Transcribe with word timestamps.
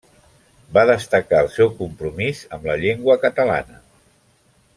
Va 0.77 0.85
destacar 0.89 1.41
el 1.47 1.51
seu 1.57 1.69
compromís 1.81 2.41
amb 2.57 2.67
la 2.71 2.79
llengua 2.85 3.19
catalana. 3.27 3.83